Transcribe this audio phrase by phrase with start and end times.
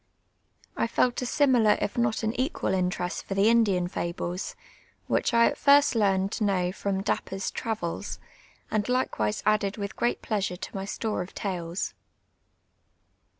[0.75, 4.55] I felt a similar if not an equal interest for the Indian fables,
[5.05, 8.17] which I at tirst learned to know from I)apj)er's IruvfLs,
[8.71, 11.93] and likewise added with «;reat pleasure to my store of tales.